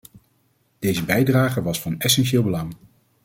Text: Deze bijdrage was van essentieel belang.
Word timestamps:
Deze 0.79 1.05
bijdrage 1.05 1.61
was 1.61 1.81
van 1.81 1.99
essentieel 1.99 2.43
belang. 2.43 2.75